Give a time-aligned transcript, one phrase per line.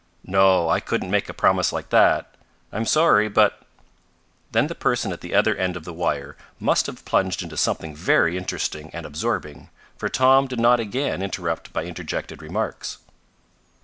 [0.25, 2.33] No, I couldn't make a promise like that.
[2.71, 3.61] I'm sorry, but"
[4.51, 7.95] Then the person at the other end of the wire must have plunged into something
[7.95, 12.97] very interesting and absorbing, for Tom did not again interrupt by interjected remarks.